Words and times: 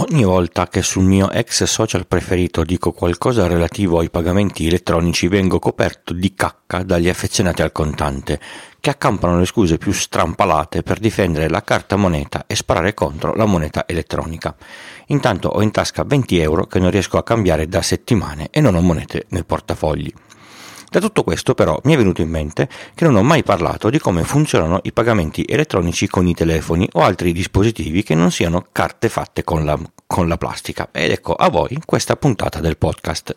Ogni 0.00 0.22
volta 0.22 0.68
che 0.68 0.80
sul 0.80 1.02
mio 1.02 1.28
ex 1.28 1.64
social 1.64 2.06
preferito 2.06 2.62
dico 2.62 2.92
qualcosa 2.92 3.48
relativo 3.48 3.98
ai 3.98 4.10
pagamenti 4.10 4.64
elettronici 4.64 5.26
vengo 5.26 5.58
coperto 5.58 6.12
di 6.12 6.34
cacca 6.34 6.84
dagli 6.84 7.08
affezionati 7.08 7.62
al 7.62 7.72
contante, 7.72 8.38
che 8.78 8.90
accampano 8.90 9.40
le 9.40 9.44
scuse 9.44 9.76
più 9.76 9.90
strampalate 9.90 10.84
per 10.84 11.00
difendere 11.00 11.48
la 11.48 11.64
carta 11.64 11.96
moneta 11.96 12.44
e 12.46 12.54
sparare 12.54 12.94
contro 12.94 13.34
la 13.34 13.44
moneta 13.44 13.88
elettronica. 13.88 14.54
Intanto 15.06 15.48
ho 15.48 15.62
in 15.62 15.72
tasca 15.72 16.04
20 16.04 16.38
euro 16.38 16.66
che 16.66 16.78
non 16.78 16.92
riesco 16.92 17.18
a 17.18 17.24
cambiare 17.24 17.66
da 17.66 17.82
settimane 17.82 18.50
e 18.52 18.60
non 18.60 18.76
ho 18.76 18.80
monete 18.80 19.26
nel 19.30 19.46
portafogli. 19.46 20.12
Da 20.90 21.00
tutto 21.00 21.22
questo 21.22 21.54
però 21.54 21.78
mi 21.84 21.92
è 21.92 21.96
venuto 21.98 22.22
in 22.22 22.30
mente 22.30 22.66
che 22.94 23.04
non 23.04 23.16
ho 23.16 23.22
mai 23.22 23.42
parlato 23.42 23.90
di 23.90 23.98
come 23.98 24.24
funzionano 24.24 24.80
i 24.84 24.92
pagamenti 24.92 25.44
elettronici 25.46 26.08
con 26.08 26.26
i 26.26 26.34
telefoni 26.34 26.88
o 26.92 27.02
altri 27.02 27.32
dispositivi 27.32 28.02
che 28.02 28.14
non 28.14 28.30
siano 28.30 28.66
carte 28.72 29.10
fatte 29.10 29.44
con 29.44 29.66
la, 29.66 29.78
con 30.06 30.28
la 30.28 30.38
plastica. 30.38 30.88
Ed 30.90 31.10
ecco 31.10 31.34
a 31.34 31.50
voi 31.50 31.78
questa 31.84 32.16
puntata 32.16 32.60
del 32.60 32.78
podcast. 32.78 33.36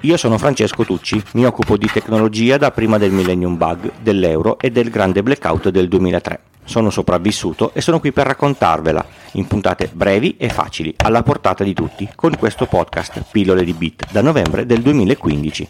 Io 0.00 0.16
sono 0.16 0.38
Francesco 0.38 0.84
Tucci, 0.84 1.22
mi 1.34 1.44
occupo 1.44 1.76
di 1.76 1.88
tecnologia 1.92 2.56
da 2.56 2.70
prima 2.70 2.96
del 2.96 3.12
Millennium 3.12 3.56
Bug, 3.56 3.92
dell'euro 4.00 4.58
e 4.58 4.70
del 4.70 4.90
grande 4.90 5.22
blackout 5.22 5.68
del 5.68 5.88
2003. 5.88 6.40
Sono 6.64 6.90
sopravvissuto 6.90 7.72
e 7.74 7.80
sono 7.80 8.00
qui 8.00 8.12
per 8.12 8.26
raccontarvela 8.26 9.04
in 9.32 9.46
puntate 9.46 9.90
brevi 9.92 10.36
e 10.38 10.48
facili, 10.48 10.94
alla 10.96 11.22
portata 11.22 11.62
di 11.64 11.74
tutti, 11.74 12.08
con 12.16 12.34
questo 12.36 12.66
podcast 12.66 13.24
Pillole 13.30 13.62
di 13.62 13.74
Bit 13.74 14.10
da 14.10 14.22
novembre 14.22 14.64
del 14.64 14.80
2015. 14.80 15.68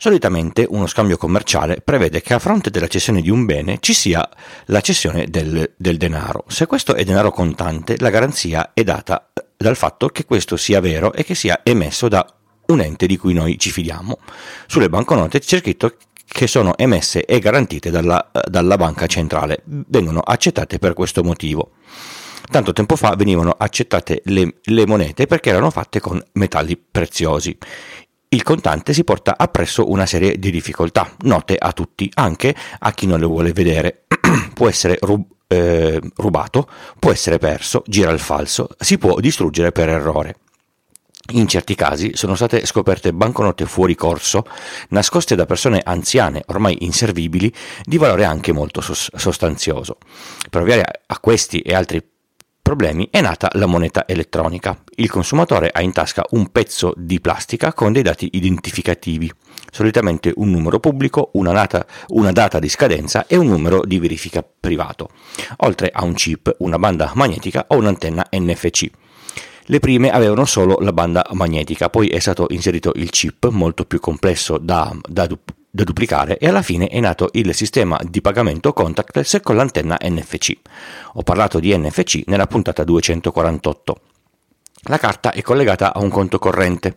Solitamente 0.00 0.64
uno 0.68 0.86
scambio 0.86 1.16
commerciale 1.16 1.80
prevede 1.80 2.20
che 2.20 2.32
a 2.32 2.38
fronte 2.38 2.70
della 2.70 2.86
cessione 2.86 3.20
di 3.20 3.30
un 3.30 3.44
bene 3.44 3.78
ci 3.80 3.92
sia 3.92 4.28
la 4.66 4.80
cessione 4.80 5.26
del, 5.26 5.72
del, 5.76 5.96
denaro. 5.96 6.44
Se 6.46 6.66
questo 6.66 6.94
è 6.94 7.02
denaro 7.02 7.32
contante, 7.32 7.96
la 7.98 8.08
garanzia 8.08 8.70
è 8.74 8.84
data 8.84 9.32
dal 9.56 9.74
fatto 9.74 10.06
che 10.06 10.24
questo 10.24 10.56
sia 10.56 10.78
vero 10.78 11.12
e 11.12 11.24
che 11.24 11.34
sia 11.34 11.62
emesso 11.64 12.06
da 12.06 12.24
un 12.66 12.80
ente 12.80 13.06
di 13.06 13.16
cui 13.16 13.34
noi 13.34 13.58
ci 13.58 13.72
fidiamo. 13.72 14.18
Sulle 14.68 14.88
banconote 14.88 15.40
c'è 15.40 15.58
scritto 15.58 15.96
che 16.24 16.46
sono 16.46 16.78
emesse 16.78 17.24
e 17.24 17.40
garantite 17.40 17.90
dalla, 17.90 18.30
dalla 18.48 18.76
banca 18.76 19.08
centrale, 19.08 19.64
vengono 19.64 20.20
accettate 20.20 20.78
per 20.78 20.94
questo 20.94 21.24
motivo. 21.24 21.72
Tanto 22.48 22.72
tempo 22.72 22.94
fa 22.94 23.16
venivano 23.16 23.50
accettate 23.50 24.22
le, 24.26 24.60
le 24.62 24.86
monete 24.86 25.26
perché 25.26 25.50
erano 25.50 25.70
fatte 25.70 25.98
con 25.98 26.22
metalli 26.34 26.76
preziosi 26.76 27.58
il 28.30 28.42
contante 28.42 28.92
si 28.92 29.04
porta 29.04 29.34
appresso 29.38 29.90
una 29.90 30.04
serie 30.04 30.38
di 30.38 30.50
difficoltà, 30.50 31.14
note 31.20 31.56
a 31.56 31.72
tutti, 31.72 32.10
anche 32.14 32.54
a 32.78 32.92
chi 32.92 33.06
non 33.06 33.20
le 33.20 33.26
vuole 33.26 33.52
vedere. 33.52 34.04
può 34.52 34.68
essere 34.68 34.98
rub- 35.00 35.36
eh, 35.46 36.00
rubato, 36.16 36.68
può 36.98 37.10
essere 37.10 37.38
perso, 37.38 37.82
gira 37.86 38.10
il 38.10 38.18
falso, 38.18 38.68
si 38.78 38.98
può 38.98 39.18
distruggere 39.18 39.72
per 39.72 39.88
errore. 39.88 40.36
In 41.32 41.46
certi 41.46 41.74
casi 41.74 42.12
sono 42.14 42.34
state 42.34 42.64
scoperte 42.64 43.12
banconote 43.12 43.66
fuori 43.66 43.94
corso, 43.94 44.44
nascoste 44.90 45.34
da 45.34 45.44
persone 45.44 45.80
anziane, 45.82 46.42
ormai 46.46 46.84
inservibili, 46.84 47.52
di 47.82 47.98
valore 47.98 48.24
anche 48.24 48.52
molto 48.52 48.80
sostanzioso. 48.80 49.98
Per 50.48 50.60
ovviare 50.60 51.02
a 51.06 51.18
questi 51.18 51.60
e 51.60 51.74
altri 51.74 52.02
problemi 52.68 53.08
è 53.10 53.22
nata 53.22 53.48
la 53.54 53.64
moneta 53.64 54.06
elettronica. 54.06 54.78
Il 54.96 55.08
consumatore 55.08 55.70
ha 55.72 55.80
in 55.80 55.90
tasca 55.92 56.26
un 56.32 56.48
pezzo 56.52 56.92
di 56.98 57.18
plastica 57.18 57.72
con 57.72 57.94
dei 57.94 58.02
dati 58.02 58.28
identificativi, 58.32 59.32
solitamente 59.72 60.34
un 60.36 60.50
numero 60.50 60.78
pubblico, 60.78 61.30
una 61.32 61.52
data, 61.52 61.86
una 62.08 62.30
data 62.30 62.58
di 62.58 62.68
scadenza 62.68 63.26
e 63.26 63.36
un 63.36 63.46
numero 63.46 63.80
di 63.86 63.98
verifica 63.98 64.44
privato, 64.44 65.08
oltre 65.60 65.88
a 65.90 66.04
un 66.04 66.12
chip, 66.12 66.56
una 66.58 66.78
banda 66.78 67.10
magnetica 67.14 67.64
o 67.68 67.76
un'antenna 67.76 68.26
NFC. 68.32 68.90
Le 69.64 69.78
prime 69.78 70.10
avevano 70.10 70.44
solo 70.44 70.76
la 70.82 70.92
banda 70.92 71.26
magnetica, 71.32 71.88
poi 71.88 72.08
è 72.08 72.18
stato 72.18 72.48
inserito 72.50 72.92
il 72.96 73.08
chip, 73.08 73.48
molto 73.48 73.86
più 73.86 73.98
complesso 73.98 74.58
da, 74.58 74.94
da, 75.08 75.26
da 75.70 75.84
duplicare 75.84 76.38
e 76.38 76.48
alla 76.48 76.62
fine 76.62 76.88
è 76.88 76.98
nato 77.00 77.28
il 77.32 77.54
sistema 77.54 77.98
di 78.02 78.20
pagamento 78.20 78.72
contactless 78.72 79.40
con 79.42 79.56
l'antenna 79.56 79.98
NFC. 80.00 80.52
Ho 81.14 81.22
parlato 81.22 81.60
di 81.60 81.76
NFC 81.76 82.22
nella 82.26 82.46
puntata 82.46 82.84
248. 82.84 84.00
La 84.82 84.98
carta 84.98 85.32
è 85.32 85.42
collegata 85.42 85.92
a 85.92 86.00
un 86.00 86.08
conto 86.08 86.38
corrente. 86.38 86.96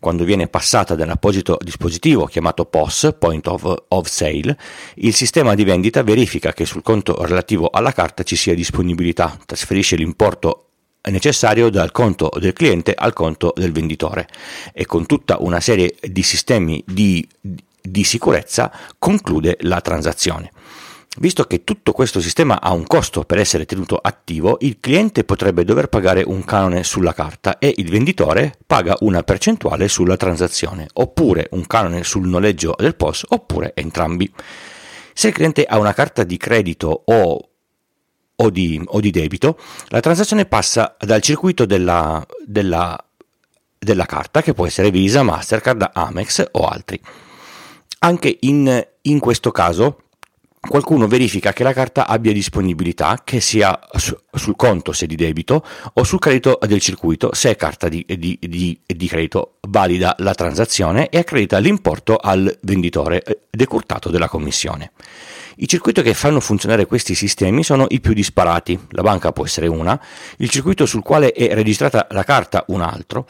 Quando 0.00 0.24
viene 0.24 0.48
passata 0.48 0.94
dall'apposito 0.94 1.58
dispositivo 1.60 2.26
chiamato 2.26 2.64
POS, 2.64 3.14
Point 3.18 3.46
of, 3.46 3.84
of, 3.88 4.08
Sale, 4.08 4.58
il 4.96 5.14
sistema 5.14 5.54
di 5.54 5.62
vendita 5.64 6.02
verifica 6.02 6.52
che 6.52 6.64
sul 6.64 6.82
conto 6.82 7.24
relativo 7.24 7.68
alla 7.70 7.92
carta 7.92 8.22
ci 8.22 8.34
sia 8.34 8.54
disponibilità, 8.54 9.38
trasferisce 9.46 9.96
l'importo 9.96 10.66
necessario 11.10 11.70
dal 11.70 11.92
conto 11.92 12.30
del 12.38 12.52
cliente 12.52 12.94
al 12.94 13.12
conto 13.12 13.52
del 13.56 13.72
venditore 13.72 14.28
e 14.72 14.84
con 14.84 15.06
tutta 15.06 15.38
una 15.40 15.60
serie 15.60 15.94
di 16.02 16.22
sistemi 16.22 16.82
di, 16.86 17.26
di 17.40 17.62
sicurezza 18.04 18.72
conclude 18.98 19.56
la 19.60 19.80
transazione. 19.80 20.50
Visto 21.18 21.44
che 21.44 21.64
tutto 21.64 21.90
questo 21.90 22.20
sistema 22.20 22.60
ha 22.60 22.72
un 22.72 22.86
costo 22.86 23.24
per 23.24 23.38
essere 23.38 23.66
tenuto 23.66 23.96
attivo, 23.96 24.58
il 24.60 24.78
cliente 24.78 25.24
potrebbe 25.24 25.64
dover 25.64 25.88
pagare 25.88 26.22
un 26.22 26.44
canone 26.44 26.84
sulla 26.84 27.12
carta 27.12 27.58
e 27.58 27.74
il 27.78 27.90
venditore 27.90 28.54
paga 28.64 28.96
una 29.00 29.24
percentuale 29.24 29.88
sulla 29.88 30.16
transazione, 30.16 30.86
oppure 30.92 31.48
un 31.50 31.66
canone 31.66 32.04
sul 32.04 32.28
noleggio 32.28 32.76
del 32.78 32.94
POS, 32.94 33.24
oppure 33.28 33.72
entrambi. 33.74 34.32
Se 35.12 35.28
il 35.28 35.34
cliente 35.34 35.64
ha 35.64 35.78
una 35.78 35.92
carta 35.92 36.22
di 36.22 36.36
credito 36.36 37.02
o, 37.04 37.48
o, 38.36 38.50
di, 38.50 38.80
o 38.82 39.00
di, 39.00 39.10
debito, 39.10 39.58
la 39.88 40.00
transazione 40.00 40.46
passa 40.46 40.94
dal 40.96 41.20
circuito 41.20 41.66
della, 41.66 42.24
della, 42.46 42.96
della 43.76 44.06
carta, 44.06 44.42
che 44.42 44.54
può 44.54 44.64
essere 44.64 44.92
Visa, 44.92 45.24
Mastercard, 45.24 45.90
Amex 45.92 46.46
o 46.52 46.66
altri. 46.66 47.00
Anche 48.02 48.34
in, 48.40 48.86
in 49.02 49.18
questo 49.18 49.50
caso 49.50 50.04
qualcuno 50.58 51.06
verifica 51.06 51.52
che 51.52 51.62
la 51.62 51.74
carta 51.74 52.06
abbia 52.06 52.32
disponibilità, 52.32 53.20
che 53.24 53.40
sia 53.40 53.78
su, 53.92 54.16
sul 54.32 54.56
conto 54.56 54.92
se 54.92 55.06
di 55.06 55.16
debito 55.16 55.62
o 55.92 56.04
sul 56.04 56.18
credito 56.18 56.58
del 56.66 56.80
circuito 56.80 57.34
se 57.34 57.50
è 57.50 57.56
carta 57.56 57.88
di, 57.88 58.04
di, 58.06 58.38
di, 58.40 58.80
di, 58.86 59.06
credito, 59.06 59.56
valida 59.68 60.14
la 60.18 60.34
transazione 60.34 61.08
e 61.10 61.18
accredita 61.18 61.58
l'importo 61.58 62.16
al 62.16 62.58
venditore 62.62 63.22
eh, 63.22 63.40
decurtato 63.50 64.08
della 64.08 64.28
commissione. 64.28 64.92
I 65.56 65.68
circuiti 65.68 66.00
che 66.00 66.14
fanno 66.14 66.40
funzionare 66.40 66.86
questi 66.86 67.14
sistemi 67.14 67.62
sono 67.62 67.84
i 67.90 68.00
più 68.00 68.14
disparati, 68.14 68.78
la 68.90 69.02
banca 69.02 69.32
può 69.32 69.44
essere 69.44 69.66
una, 69.66 70.00
il 70.38 70.48
circuito 70.48 70.86
sul 70.86 71.02
quale 71.02 71.32
è 71.32 71.52
registrata 71.52 72.06
la 72.12 72.24
carta 72.24 72.64
un 72.68 72.80
altro, 72.80 73.26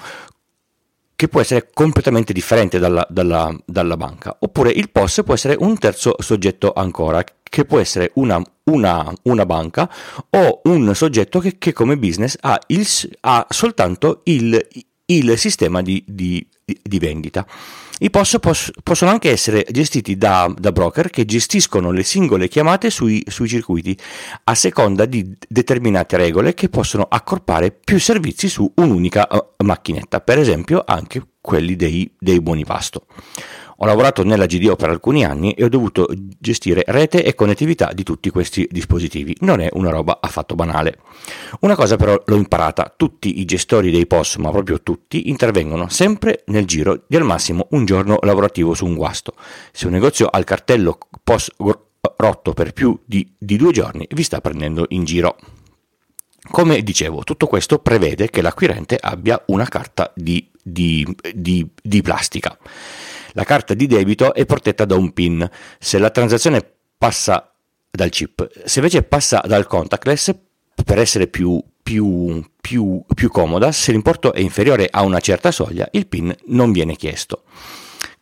che 1.20 1.28
può 1.28 1.42
essere 1.42 1.68
completamente 1.74 2.32
differente 2.32 2.78
dalla, 2.78 3.06
dalla, 3.10 3.54
dalla, 3.66 3.98
banca, 3.98 4.34
oppure 4.40 4.70
il 4.70 4.88
POS 4.88 5.20
può 5.22 5.34
essere 5.34 5.54
un 5.58 5.76
terzo 5.76 6.16
soggetto 6.18 6.72
ancora, 6.72 7.22
che 7.42 7.66
può 7.66 7.78
essere 7.78 8.12
una, 8.14 8.42
una, 8.70 9.12
una 9.24 9.44
banca 9.44 9.92
o 10.30 10.62
un 10.64 10.94
soggetto 10.94 11.38
che, 11.38 11.58
che 11.58 11.74
come 11.74 11.98
business 11.98 12.38
ha, 12.40 12.58
il, 12.68 12.86
ha 13.20 13.46
soltanto 13.50 14.22
il, 14.24 14.66
il 15.04 15.36
sistema 15.36 15.82
di, 15.82 16.02
di, 16.06 16.42
di 16.64 16.98
vendita. 16.98 17.46
I 18.02 18.08
POS 18.08 18.38
pos- 18.40 18.70
possono 18.82 19.10
anche 19.10 19.30
essere 19.30 19.66
gestiti 19.70 20.16
da, 20.16 20.50
da, 20.56 20.72
broker 20.72 21.10
che 21.10 21.26
gestiscono 21.26 21.90
le 21.90 22.02
singole 22.02 22.48
chiamate 22.48 22.88
sui, 22.88 23.22
sui, 23.28 23.46
circuiti 23.46 23.94
a 24.44 24.54
seconda 24.54 25.04
di 25.04 25.36
determinate 25.46 26.16
regole 26.16 26.54
che 26.54 26.70
possono 26.70 27.06
accorpare 27.06 27.70
più 27.70 28.00
servizi 28.00 28.48
su 28.48 28.72
un'unica 28.76 29.28
uh, 29.30 29.64
macchinetta, 29.64 30.20
per 30.22 30.38
esempio 30.38 30.82
anche 30.86 31.22
quelli 31.42 31.76
dei, 31.76 32.10
dei 32.18 32.40
buoni 32.40 32.64
pasto. 32.64 33.04
Ho 33.82 33.86
lavorato 33.86 34.24
nella 34.24 34.46
GDO 34.46 34.76
per 34.76 34.88
alcuni 34.88 35.24
anni 35.24 35.52
e 35.52 35.64
ho 35.64 35.68
dovuto 35.68 36.06
gestire 36.38 36.82
rete 36.86 37.22
e 37.22 37.34
connettività 37.34 37.92
di 37.92 38.02
tutti 38.02 38.30
questi 38.30 38.66
dispositivi. 38.70 39.36
Non 39.40 39.60
è 39.60 39.68
una 39.72 39.90
roba 39.90 40.18
affatto 40.22 40.54
banale. 40.54 40.98
Una 41.60 41.74
cosa 41.74 41.96
però 41.96 42.20
l'ho 42.24 42.36
imparata, 42.36 42.92
tutti 42.96 43.40
i 43.40 43.44
gestori 43.44 43.90
dei 43.90 44.06
POS, 44.06 44.36
ma 44.36 44.50
proprio 44.50 44.80
tutti, 44.82 45.28
intervengono 45.28 45.88
sempre 45.88 46.44
nel 46.46 46.64
giro 46.64 47.02
di 47.06 47.16
al 47.16 47.24
massimo 47.24 47.66
un 47.70 47.84
giorno 47.84 48.18
lavorativo 48.22 48.74
su 48.74 48.86
un 48.86 48.94
guasto. 48.94 49.34
Se 49.72 49.86
un 49.86 49.92
negozio 49.92 50.26
ha 50.26 50.38
il 50.38 50.44
cartello 50.44 50.98
POS 51.22 51.50
rotto 52.16 52.52
per 52.52 52.72
più 52.72 52.98
di, 53.04 53.34
di 53.36 53.56
due 53.56 53.72
giorni, 53.72 54.06
vi 54.10 54.22
sta 54.22 54.40
prendendo 54.40 54.86
in 54.90 55.04
giro. 55.04 55.36
Come 56.50 56.82
dicevo, 56.82 57.22
tutto 57.22 57.46
questo 57.46 57.78
prevede 57.78 58.30
che 58.30 58.42
l'acquirente 58.42 58.96
abbia 58.98 59.42
una 59.46 59.66
carta 59.66 60.10
di, 60.14 60.48
di, 60.62 61.06
di, 61.34 61.68
di 61.82 62.02
plastica. 62.02 62.56
La 63.32 63.44
carta 63.44 63.74
di 63.74 63.86
debito 63.86 64.34
è 64.34 64.46
protetta 64.46 64.84
da 64.84 64.96
un 64.96 65.12
PIN. 65.12 65.48
Se 65.78 65.98
la 65.98 66.10
transazione 66.10 66.64
passa 66.96 67.52
dal 67.90 68.08
chip, 68.08 68.48
se 68.64 68.78
invece 68.78 69.02
passa 69.02 69.42
dal 69.44 69.66
contactless, 69.66 70.34
per 70.84 70.98
essere 70.98 71.26
più, 71.26 71.62
più, 71.82 72.42
più, 72.60 73.02
più 73.14 73.28
comoda, 73.30 73.72
se 73.72 73.92
l'importo 73.92 74.32
è 74.32 74.40
inferiore 74.40 74.88
a 74.90 75.02
una 75.02 75.20
certa 75.20 75.50
soglia, 75.50 75.88
il 75.92 76.06
PIN 76.06 76.34
non 76.46 76.72
viene 76.72 76.96
chiesto. 76.96 77.42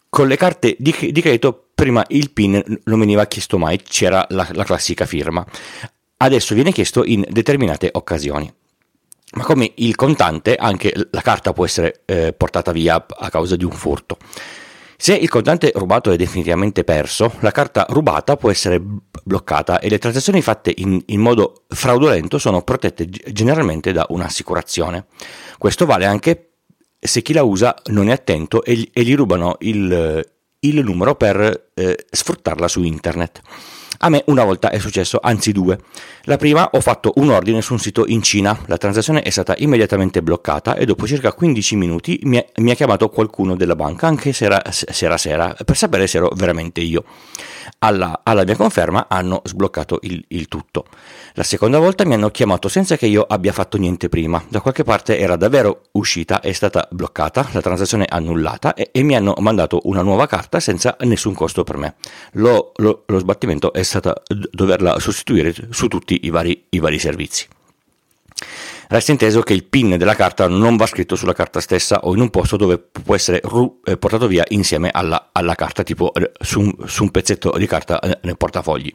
Con 0.08 0.26
le 0.26 0.36
carte 0.36 0.74
di, 0.78 0.94
di 1.12 1.20
credito 1.20 1.68
prima 1.74 2.04
il 2.08 2.30
PIN 2.30 2.80
non 2.84 2.98
veniva 2.98 3.26
chiesto 3.26 3.58
mai, 3.58 3.80
c'era 3.82 4.26
la, 4.30 4.48
la 4.52 4.64
classica 4.64 5.06
firma. 5.06 5.44
Adesso 6.16 6.54
viene 6.54 6.72
chiesto 6.72 7.04
in 7.04 7.24
determinate 7.28 7.90
occasioni. 7.92 8.52
Ma 9.32 9.44
come 9.44 9.72
il 9.76 9.94
contante, 9.94 10.56
anche 10.56 10.92
la 11.10 11.20
carta 11.20 11.52
può 11.52 11.64
essere 11.64 12.00
eh, 12.06 12.32
portata 12.32 12.72
via 12.72 13.06
a 13.06 13.30
causa 13.30 13.56
di 13.56 13.64
un 13.64 13.70
furto. 13.70 14.16
Se 15.00 15.14
il 15.14 15.28
contante 15.28 15.70
rubato 15.76 16.10
è 16.10 16.16
definitivamente 16.16 16.82
perso, 16.82 17.32
la 17.38 17.52
carta 17.52 17.86
rubata 17.88 18.36
può 18.36 18.50
essere 18.50 18.82
bloccata 19.22 19.78
e 19.78 19.88
le 19.88 19.98
transazioni 19.98 20.42
fatte 20.42 20.74
in, 20.76 21.00
in 21.06 21.20
modo 21.20 21.66
fraudolento 21.68 22.36
sono 22.38 22.62
protette 22.62 23.08
generalmente 23.08 23.92
da 23.92 24.04
un'assicurazione. 24.08 25.06
Questo 25.56 25.86
vale 25.86 26.04
anche 26.04 26.48
se 26.98 27.22
chi 27.22 27.32
la 27.32 27.44
usa 27.44 27.76
non 27.90 28.08
è 28.08 28.12
attento 28.12 28.64
e, 28.64 28.90
e 28.92 29.04
gli 29.04 29.14
rubano 29.14 29.54
il, 29.60 30.28
il 30.58 30.84
numero 30.84 31.14
per 31.14 31.70
eh, 31.74 32.06
sfruttarla 32.10 32.66
su 32.66 32.82
internet. 32.82 33.40
A 34.00 34.08
me 34.10 34.22
una 34.26 34.44
volta 34.44 34.70
è 34.70 34.78
successo, 34.78 35.18
anzi 35.20 35.50
due. 35.50 35.78
La 36.22 36.36
prima 36.36 36.70
ho 36.72 36.80
fatto 36.80 37.12
un 37.16 37.30
ordine 37.30 37.62
su 37.62 37.72
un 37.72 37.78
sito 37.78 38.04
in 38.06 38.22
Cina, 38.22 38.56
la 38.66 38.76
transazione 38.76 39.22
è 39.22 39.30
stata 39.30 39.54
immediatamente 39.58 40.22
bloccata 40.22 40.76
e 40.76 40.84
dopo 40.84 41.06
circa 41.06 41.32
15 41.32 41.76
minuti 41.76 42.20
mi, 42.24 42.36
è, 42.36 42.46
mi 42.56 42.70
ha 42.70 42.74
chiamato 42.74 43.08
qualcuno 43.08 43.56
della 43.56 43.74
banca, 43.74 44.06
anche 44.06 44.32
se 44.32 44.44
era 44.44 44.62
sera 44.70 45.16
sera, 45.16 45.56
per 45.64 45.76
sapere 45.76 46.06
se 46.06 46.18
ero 46.18 46.30
veramente 46.36 46.80
io. 46.80 47.04
Alla, 47.80 48.20
alla 48.24 48.44
mia 48.44 48.56
conferma 48.56 49.06
hanno 49.08 49.40
sbloccato 49.44 49.98
il, 50.02 50.24
il, 50.28 50.48
tutto. 50.48 50.86
La 51.34 51.42
seconda 51.42 51.78
volta 51.78 52.04
mi 52.04 52.14
hanno 52.14 52.30
chiamato 52.30 52.68
senza 52.68 52.96
che 52.96 53.06
io 53.06 53.22
abbia 53.22 53.52
fatto 53.52 53.78
niente 53.78 54.08
prima. 54.08 54.42
Da 54.48 54.60
qualche 54.60 54.84
parte 54.84 55.18
era 55.18 55.36
davvero 55.36 55.82
uscita, 55.92 56.40
è 56.40 56.52
stata 56.52 56.88
bloccata, 56.90 57.48
la 57.52 57.60
transazione 57.60 58.06
annullata 58.08 58.74
e, 58.74 58.90
e 58.92 59.02
mi 59.02 59.14
hanno 59.14 59.34
mandato 59.38 59.80
una 59.84 60.02
nuova 60.02 60.26
carta 60.26 60.60
senza 60.60 60.96
nessun 61.00 61.34
costo 61.34 61.62
per 61.62 61.76
me. 61.76 61.94
Lo, 62.32 62.72
lo, 62.76 63.04
lo 63.06 63.18
sbattimento 63.18 63.72
è 63.72 63.77
stata 63.82 64.14
doverla 64.26 64.98
sostituire 64.98 65.54
su 65.70 65.88
tutti 65.88 66.20
i 66.22 66.30
vari, 66.30 66.66
i 66.70 66.78
vari 66.78 66.98
servizi. 66.98 67.46
Resta 68.90 69.12
inteso 69.12 69.42
che 69.42 69.52
il 69.52 69.64
PIN 69.64 69.98
della 69.98 70.14
carta 70.14 70.48
non 70.48 70.76
va 70.76 70.86
scritto 70.86 71.14
sulla 71.14 71.34
carta 71.34 71.60
stessa 71.60 72.00
o 72.04 72.14
in 72.14 72.20
un 72.20 72.30
posto 72.30 72.56
dove 72.56 72.78
può 72.78 73.14
essere 73.14 73.42
eh, 73.84 73.96
portato 73.98 74.26
via 74.26 74.44
insieme 74.48 74.88
alla, 74.90 75.28
alla 75.32 75.54
carta, 75.54 75.82
tipo 75.82 76.14
eh, 76.14 76.32
su 76.40 76.60
un, 76.60 76.74
su 76.86 77.02
un, 77.02 77.10
pezzetto 77.10 77.52
di 77.58 77.66
carta 77.66 78.00
eh, 78.00 78.18
nel 78.22 78.38
portafogli. 78.38 78.92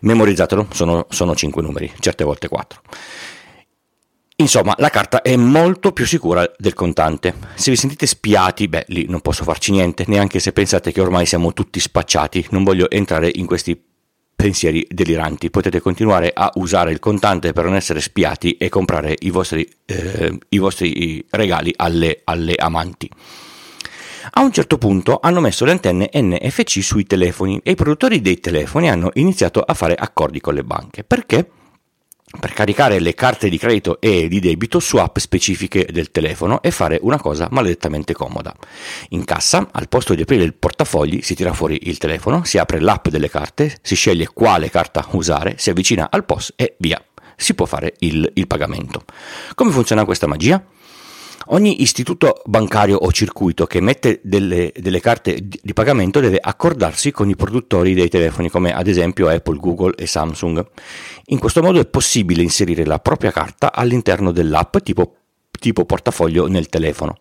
Memorizzatelo, 0.00 0.68
sono, 0.72 1.06
sono 1.10 1.34
5 1.34 1.62
numeri, 1.62 1.92
certe 1.98 2.24
volte 2.24 2.48
4. 2.48 2.80
Insomma, 4.38 4.74
la 4.78 4.90
carta 4.90 5.20
è 5.20 5.36
molto 5.36 5.92
più 5.92 6.06
sicura 6.06 6.50
del 6.56 6.72
contante. 6.72 7.34
Se 7.54 7.70
vi 7.70 7.76
sentite 7.76 8.06
spiati, 8.06 8.68
beh, 8.68 8.84
lì 8.88 9.06
non 9.06 9.20
posso 9.20 9.44
farci 9.44 9.70
niente, 9.70 10.04
neanche 10.08 10.40
se 10.40 10.52
pensate 10.52 10.92
che 10.92 11.00
ormai 11.00 11.26
siamo 11.26 11.52
tutti 11.52 11.78
spacciati. 11.80 12.46
Non 12.50 12.64
voglio 12.64 12.88
entrare 12.90 13.30
in 13.34 13.44
questi 13.44 13.82
pensieri 14.36 14.86
deliranti. 14.88 15.50
Potete 15.50 15.80
continuare 15.80 16.30
a 16.32 16.52
usare 16.54 16.92
il 16.92 17.00
contante 17.00 17.52
per 17.52 17.64
non 17.64 17.74
essere 17.74 18.00
spiati 18.00 18.56
e 18.58 18.68
comprare 18.68 19.16
i 19.20 19.30
vostri, 19.30 19.68
eh, 19.86 20.38
i 20.50 20.58
vostri 20.58 21.24
regali 21.30 21.72
alle, 21.74 22.20
alle 22.24 22.54
amanti. 22.56 23.10
A 24.32 24.42
un 24.42 24.52
certo 24.52 24.76
punto 24.76 25.18
hanno 25.22 25.40
messo 25.40 25.64
le 25.64 25.70
antenne 25.70 26.10
NFC 26.12 26.82
sui 26.82 27.04
telefoni 27.04 27.60
e 27.62 27.70
i 27.70 27.74
produttori 27.74 28.20
dei 28.20 28.38
telefoni 28.38 28.90
hanno 28.90 29.10
iniziato 29.14 29.60
a 29.60 29.72
fare 29.72 29.94
accordi 29.94 30.40
con 30.40 30.54
le 30.54 30.64
banche. 30.64 31.04
Perché? 31.04 31.50
Per 32.40 32.52
caricare 32.52 32.98
le 32.98 33.14
carte 33.14 33.48
di 33.48 33.56
credito 33.56 34.00
e 34.00 34.26
di 34.26 34.40
debito 34.40 34.80
su 34.80 34.96
app 34.96 35.16
specifiche 35.18 35.86
del 35.90 36.10
telefono 36.10 36.60
e 36.60 36.72
fare 36.72 36.98
una 37.02 37.20
cosa 37.20 37.46
maledettamente 37.52 38.14
comoda. 38.14 38.52
In 39.10 39.24
cassa, 39.24 39.68
al 39.70 39.88
posto 39.88 40.12
di 40.14 40.22
aprire 40.22 40.42
il 40.42 40.54
portafogli, 40.54 41.22
si 41.22 41.36
tira 41.36 41.52
fuori 41.52 41.78
il 41.88 41.98
telefono, 41.98 42.42
si 42.42 42.58
apre 42.58 42.80
l'app 42.80 43.08
delle 43.08 43.30
carte, 43.30 43.78
si 43.80 43.94
sceglie 43.94 44.26
quale 44.26 44.70
carta 44.70 45.06
usare, 45.12 45.54
si 45.56 45.70
avvicina 45.70 46.08
al 46.10 46.24
POS 46.24 46.54
e 46.56 46.74
via. 46.78 47.00
Si 47.36 47.54
può 47.54 47.66
fare 47.66 47.94
il, 48.00 48.28
il 48.34 48.46
pagamento. 48.46 49.04
Come 49.54 49.70
funziona 49.70 50.04
questa 50.04 50.26
magia? 50.26 50.64
Ogni 51.50 51.82
istituto 51.82 52.42
bancario 52.44 52.96
o 52.96 53.12
circuito 53.12 53.66
che 53.66 53.78
emette 53.78 54.20
delle, 54.24 54.72
delle, 54.76 55.00
carte 55.00 55.38
di 55.40 55.72
pagamento 55.72 56.18
deve 56.18 56.38
accordarsi 56.40 57.12
con 57.12 57.28
i 57.28 57.36
produttori 57.36 57.94
dei 57.94 58.08
telefoni 58.08 58.50
come 58.50 58.74
ad 58.74 58.88
esempio 58.88 59.28
Apple, 59.28 59.58
Google 59.58 59.94
e 59.96 60.06
Samsung. 60.06 60.64
In 61.26 61.38
questo 61.38 61.62
modo 61.62 61.78
è 61.78 61.86
possibile 61.86 62.42
inserire 62.42 62.84
la 62.84 62.98
propria 62.98 63.30
carta 63.30 63.72
all'interno 63.72 64.32
dell'app 64.32 64.78
tipo 64.78 65.14
tipo 65.58 65.84
portafoglio 65.84 66.48
nel 66.48 66.68
telefono. 66.68 67.16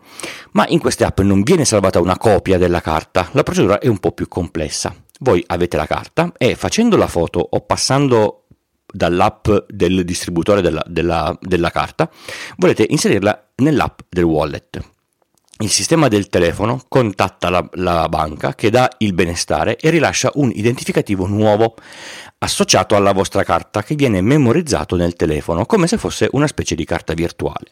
Ma 0.52 0.66
in 0.68 0.80
queste 0.80 1.06
app 1.06 1.20
non 1.22 1.42
viene 1.42 1.64
salvata 1.64 2.00
una 2.00 2.18
copia 2.18 2.58
della 2.58 2.82
carta, 2.82 3.30
la 3.32 3.44
procedura 3.44 3.80
è 3.80 3.88
un 3.88 4.00
po' 4.00 4.12
più 4.12 4.28
complessa. 4.28 4.94
Voi 5.20 5.44
avete 5.48 5.78
la 5.78 5.86
carta 5.86 6.34
e 6.38 6.56
facendo 6.56 6.98
la 6.98 7.08
foto 7.08 7.40
o 7.40 7.62
passando 7.62 8.46
dall'app 8.86 9.50
del 9.68 10.04
distributore 10.06 10.62
della, 10.62 10.84
della, 10.88 11.38
della 11.42 11.70
carta, 11.70 12.10
volete 12.58 12.86
inserirla 12.88 13.45
nell'app 13.58 14.00
del 14.10 14.24
wallet. 14.24 14.80
Il 15.60 15.70
sistema 15.70 16.10
del 16.10 16.28
telefono 16.28 16.82
contatta 16.90 17.50
la, 17.50 17.66
la, 17.76 18.10
banca 18.10 18.54
che 18.56 18.70
dà 18.70 18.90
il 18.98 19.14
benestare 19.14 19.78
e 19.78 19.90
rilascia 19.90 20.32
un 20.34 20.52
identificativo 20.54 21.28
nuovo 21.28 21.76
associato 22.40 22.98
alla 22.98 23.14
vostra 23.14 23.46
carta 23.46 23.82
che 23.82 23.96
viene 23.96 24.20
memorizzato 24.20 24.98
nel 24.98 25.16
telefono 25.16 25.66
come 25.66 25.88
se 25.88 25.98
fosse 25.98 26.28
una 26.34 26.48
specie 26.48 26.76
di 26.76 26.84
carta 26.84 27.14
virtuale. 27.14 27.72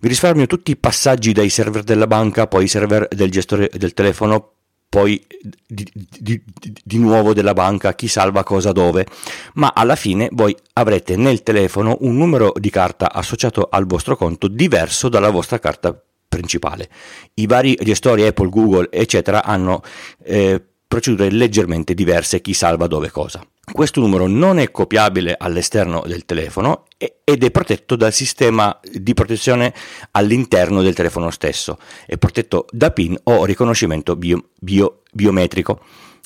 Vi 0.00 0.08
risparmio 0.08 0.46
tutti 0.46 0.70
i 0.70 0.76
passaggi 0.76 1.32
dai 1.32 1.50
server 1.50 1.82
della 1.82 2.06
banca, 2.06 2.46
poi 2.46 2.64
i 2.64 2.68
server 2.68 3.06
del 3.08 3.30
gestore 3.30 3.68
del 3.70 3.92
telefono 3.92 4.54
poi 4.90 5.24
di, 5.68 5.88
di, 5.94 6.42
di, 6.84 6.98
nuovo 6.98 7.32
della 7.32 7.52
banca, 7.52 7.94
chi 7.94 8.08
salva 8.08 8.42
cosa 8.42 8.72
dove, 8.72 9.06
ma 9.54 9.70
alla 9.72 9.94
fine 9.94 10.28
voi 10.32 10.54
avrete 10.72 11.14
nel 11.14 11.44
telefono 11.44 11.96
un 12.00 12.16
numero 12.16 12.52
di 12.56 12.70
carta 12.70 13.12
associato 13.12 13.68
al 13.70 13.86
vostro 13.86 14.16
conto 14.16 14.48
diverso 14.48 15.08
dalla 15.08 15.30
vostra 15.30 15.60
carta 15.60 15.96
principale. 16.28 16.88
I 17.34 17.46
vari 17.46 17.76
gestori 17.80 18.26
Apple, 18.26 18.48
Google, 18.48 18.88
eccetera, 18.90 19.44
hanno 19.44 19.80
eh, 20.24 20.69
procedure 20.90 21.30
leggermente 21.30 21.94
diverse, 21.94 22.40
chi 22.40 22.52
salva 22.52 22.88
dove 22.88 23.12
cosa. 23.12 23.40
Questo 23.72 24.00
numero 24.00 24.26
non 24.26 24.58
è 24.58 24.72
copiabile 24.72 25.36
all'esterno 25.38 26.02
del 26.04 26.24
telefono 26.24 26.86
ed 26.98 27.44
è 27.44 27.50
protetto 27.52 27.94
dal 27.94 28.12
sistema 28.12 28.76
di 28.82 29.14
protezione 29.14 29.72
all'interno 30.10 30.82
del 30.82 30.92
telefono 30.92 31.30
stesso. 31.30 31.78
È 32.04 32.16
protetto 32.16 32.66
da 32.72 32.90
PIN 32.90 33.16
o 33.22 33.44
riconoscimento 33.44 34.16
bio, 34.16 34.48
bio, 34.58 35.02
biometrico. 35.12 35.78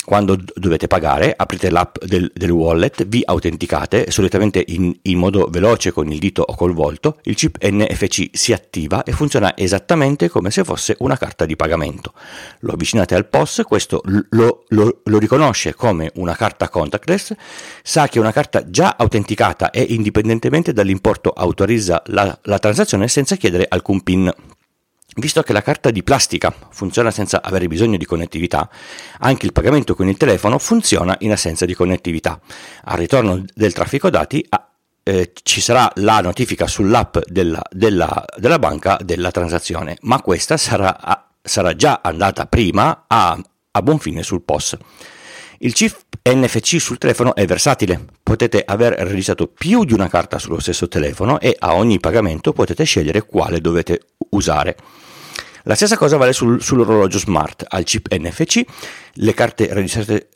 Quando 0.04 0.36
dovete 0.54 0.86
pagare, 0.86 1.32
aprite 1.34 1.70
l'app 1.70 1.96
del, 2.04 2.30
del 2.34 2.50
wallet, 2.50 3.06
vi 3.06 3.22
autenticate, 3.24 4.10
solitamente 4.10 4.62
in, 4.68 4.94
in, 5.02 5.18
modo 5.18 5.48
veloce 5.50 5.92
con 5.92 6.12
il 6.12 6.18
dito 6.18 6.42
o 6.42 6.54
col 6.54 6.74
volto, 6.74 7.18
il 7.22 7.34
chip 7.34 7.56
NFC 7.64 8.28
si 8.32 8.52
attiva 8.52 9.02
e 9.02 9.12
funziona 9.12 9.56
esattamente 9.56 10.28
come 10.28 10.50
se 10.50 10.62
fosse 10.62 10.94
una 10.98 11.16
carta 11.16 11.46
di 11.46 11.56
pagamento. 11.56 12.12
Lo 12.60 12.72
avvicinate 12.72 13.14
al 13.14 13.26
POS, 13.26 13.62
questo 13.66 14.02
lo, 14.30 14.64
lo, 14.68 15.00
lo 15.02 15.18
riconosce 15.18 15.74
come 15.74 16.10
una 16.16 16.36
carta 16.36 16.68
contactless, 16.68 17.34
sa 17.82 18.06
che 18.06 18.18
è 18.18 18.20
una 18.20 18.32
carta 18.32 18.68
già 18.68 18.96
autenticata 18.98 19.70
e 19.70 19.86
indipendentemente 19.88 20.74
dall'importo 20.74 21.30
autorizza 21.30 22.02
la, 22.06 22.38
la 22.42 22.58
transazione 22.58 23.08
senza 23.08 23.36
chiedere 23.36 23.64
alcun 23.68 24.02
PIN. 24.02 24.32
Visto 25.16 25.42
che 25.42 25.52
la 25.52 25.62
carta 25.62 25.90
di 25.90 26.02
plastica 26.02 26.52
funziona 26.70 27.10
senza 27.12 27.40
avere 27.40 27.68
bisogno 27.68 27.96
di 27.96 28.04
connettività, 28.04 28.68
anche 29.20 29.46
il 29.46 29.52
pagamento 29.52 29.94
con 29.94 30.08
il 30.08 30.16
telefono 30.16 30.58
funziona 30.58 31.14
in 31.20 31.30
assenza 31.30 31.64
di 31.66 31.74
connettività. 31.74 32.40
Al 32.84 32.98
ritorno 32.98 33.44
del 33.54 33.72
traffico 33.72 34.10
dati 34.10 34.44
eh, 35.04 35.32
ci 35.42 35.60
sarà 35.60 35.90
la 35.96 36.20
notifica 36.20 36.66
sull'app 36.66 37.18
della, 37.26 37.62
della, 37.70 38.24
della, 38.36 38.58
banca 38.58 38.98
della 39.04 39.30
transazione, 39.30 39.98
ma 40.00 40.20
questa 40.20 40.56
sarà, 40.56 41.28
sarà 41.40 41.76
già 41.76 42.00
andata 42.02 42.46
prima 42.46 43.04
a, 43.06 43.38
a 43.70 43.82
buon 43.82 43.98
fine 44.00 44.22
sul 44.24 44.42
POS. 44.42 44.76
Il 45.58 45.74
chip 45.74 45.96
NFC 46.24 46.80
sul 46.80 46.98
telefono 46.98 47.34
è 47.34 47.46
versatile, 47.46 48.04
potete 48.22 48.62
aver 48.66 48.94
realizzato 48.94 49.46
più 49.46 49.84
di 49.84 49.92
una 49.92 50.08
carta 50.08 50.38
sullo 50.38 50.58
stesso 50.58 50.88
telefono 50.88 51.38
e 51.38 51.54
a 51.58 51.74
ogni 51.74 52.00
pagamento 52.00 52.52
potete 52.52 52.84
scegliere 52.84 53.24
quale 53.24 53.60
dovete 53.60 54.00
usare. 54.30 54.76
La 55.64 55.74
stessa 55.74 55.96
cosa 55.96 56.16
vale 56.16 56.32
sul, 56.32 56.62
sull'orologio 56.62 57.18
smart 57.18 57.64
al 57.68 57.84
chip 57.84 58.12
NFC, 58.14 58.62
le 59.14 59.34
carte 59.34 59.72
registrate 59.72 60.28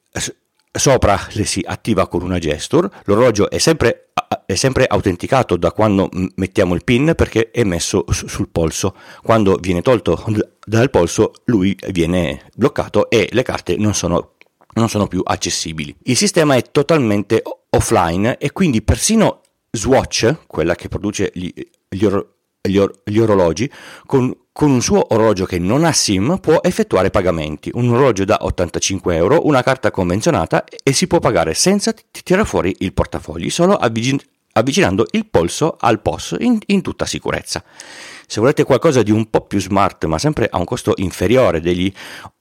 sopra 0.72 1.18
le 1.32 1.44
si 1.44 1.62
attiva 1.66 2.06
con 2.08 2.22
una 2.22 2.38
gesture, 2.38 2.88
l'orologio 3.04 3.50
è 3.50 3.58
sempre, 3.58 4.10
è 4.46 4.54
sempre, 4.54 4.86
autenticato 4.86 5.56
da 5.56 5.72
quando 5.72 6.08
mettiamo 6.36 6.74
il 6.74 6.84
pin 6.84 7.12
perché 7.14 7.50
è 7.50 7.64
messo 7.64 8.04
sul 8.08 8.48
polso, 8.48 8.94
quando 9.22 9.56
viene 9.56 9.82
tolto 9.82 10.24
dal 10.64 10.90
polso 10.90 11.32
lui 11.46 11.76
viene 11.90 12.44
bloccato 12.54 13.10
e 13.10 13.28
le 13.30 13.42
carte 13.42 13.76
non 13.76 13.94
sono, 13.94 14.34
non 14.74 14.88
sono 14.88 15.06
più 15.08 15.20
accessibili. 15.24 15.94
Il 16.04 16.16
sistema 16.16 16.54
è 16.54 16.62
totalmente 16.70 17.42
offline 17.70 18.38
e 18.38 18.52
quindi 18.52 18.82
persino 18.82 19.42
Swatch, 19.70 20.46
quella 20.46 20.74
che 20.74 20.88
produce 20.88 21.30
gli, 21.34 21.52
gli, 21.88 22.04
or, 22.04 22.36
gli, 22.60 22.76
or, 22.76 23.00
gli 23.04 23.18
orologi, 23.18 23.70
con 24.06 24.34
con 24.58 24.72
un 24.72 24.82
suo 24.82 25.14
orologio 25.14 25.44
che 25.44 25.60
non 25.60 25.84
ha 25.84 25.92
SIM 25.92 26.40
può 26.40 26.58
effettuare 26.60 27.10
pagamenti, 27.10 27.70
un 27.74 27.90
orologio 27.90 28.24
da 28.24 28.38
85 28.40 29.14
euro, 29.14 29.46
una 29.46 29.62
carta 29.62 29.92
convenzionata 29.92 30.64
e 30.82 30.92
si 30.92 31.06
può 31.06 31.20
pagare 31.20 31.54
senza 31.54 31.94
tirare 32.10 32.44
fuori 32.44 32.74
il 32.80 32.92
portafogli, 32.92 33.50
solo 33.50 33.76
avvicin- 33.76 34.20
avvicinando 34.54 35.06
il 35.12 35.26
polso 35.26 35.76
al 35.78 36.02
POS 36.02 36.38
in, 36.40 36.58
in 36.66 36.82
tutta 36.82 37.06
sicurezza. 37.06 37.62
Se 38.26 38.40
volete 38.40 38.64
qualcosa 38.64 39.04
di 39.04 39.12
un 39.12 39.30
po' 39.30 39.42
più 39.42 39.60
smart, 39.60 40.06
ma 40.06 40.18
sempre 40.18 40.48
a 40.50 40.58
un 40.58 40.64
costo 40.64 40.92
inferiore 40.96 41.60
degli 41.60 41.92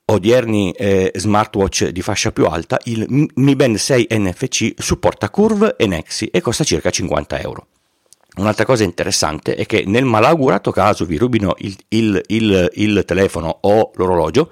odierni 0.06 0.72
eh, 0.72 1.12
smartwatch 1.14 1.90
di 1.90 2.02
fascia 2.02 2.32
più 2.32 2.48
alta, 2.48 2.80
il 2.86 3.30
Mi 3.36 3.56
Band 3.56 3.76
6 3.76 4.08
NFC 4.10 4.74
supporta 4.76 5.30
Curve 5.30 5.76
e 5.78 5.86
Nexi 5.86 6.26
e 6.26 6.42
costa 6.42 6.64
circa 6.64 6.90
50 6.90 7.40
euro. 7.42 7.68
Un'altra 8.38 8.66
cosa 8.66 8.84
interessante 8.84 9.56
è 9.56 9.66
che 9.66 9.84
nel 9.86 10.06
malaugurato 10.06 10.72
caso 10.72 11.06
vi 11.06 11.18
rubino 11.18 11.56
il, 11.60 11.76
il, 11.90 12.22
il, 12.28 12.70
il, 12.76 13.04
telefono 13.06 13.60
o 13.62 13.92
l'orologio, 13.96 14.52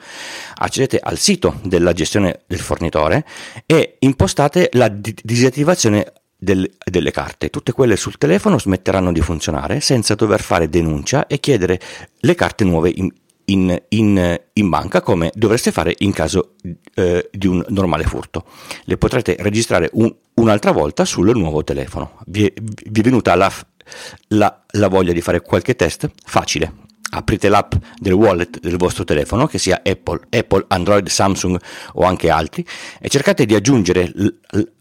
accedete 0.56 1.00
al 1.00 1.18
sito 1.18 1.60
della 1.64 1.94
gestione 1.94 2.42
del 2.48 2.60
fornitore 2.60 3.26
e 3.66 3.98
impostate 4.00 4.70
la 4.74 4.90
disattivazione 4.90 6.14
del, 6.36 6.70
delle 6.84 7.12
carte. 7.12 7.50
Tutte 7.50 7.72
quelle 7.72 7.96
sul 7.96 8.18
telefono 8.18 8.60
smetteranno 8.60 9.12
di 9.12 9.22
funzionare 9.22 9.80
senza 9.82 10.16
dover 10.16 10.42
fare 10.42 10.70
denuncia 10.70 11.28
e 11.28 11.40
chiedere 11.40 11.80
le 12.18 12.36
carte 12.36 12.64
nuove 12.64 12.92
in, 12.94 13.12
in, 13.46 13.82
in, 13.90 14.40
in, 14.54 14.70
banca 14.70 15.02
come 15.02 15.32
dovreste 15.36 15.72
fare 15.72 15.94
in 16.00 16.12
caso 16.12 16.56
eh, 16.96 17.30
di 17.32 17.48
un 17.48 17.64
normale 17.70 18.04
furto. 18.04 18.46
Le 18.86 18.98
potrete 18.98 19.36
registrare 19.40 19.90
un, 19.94 20.14
un'altra 20.36 20.72
volta 20.72 21.06
sul 21.06 21.36
nuovo 21.36 21.64
telefono. 21.64 22.20
Vi 22.26 22.48
è, 22.48 22.54
vi 22.90 23.00
è 23.00 23.04
venuta 23.04 23.36
la, 23.36 23.52
la, 24.30 24.64
la 24.72 24.88
voglia 24.88 25.14
di 25.14 25.22
fare 25.22 25.42
qualche 25.42 25.76
test? 25.76 26.10
Facile. 26.26 26.85
Aprite 27.16 27.48
l'app 27.48 27.74
del 27.98 28.12
wallet 28.12 28.60
del 28.60 28.76
vostro 28.76 29.06
telefono, 29.06 29.48
che 29.48 29.58
sia 29.58 29.82
Apple, 29.84 30.28
Apple, 30.30 30.66
Android, 30.68 31.08
Samsung 31.08 31.58
o 31.94 32.04
anche 32.04 32.30
altri, 32.30 32.66
e 33.00 33.08
cercate 33.08 33.46
di 33.46 33.56
aggiungere 33.56 34.12